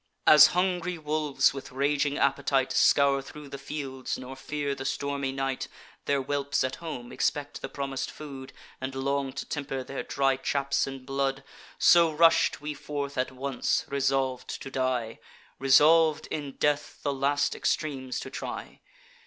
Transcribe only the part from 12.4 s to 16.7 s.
we forth at once; resolv'd to die, Resolv'd, in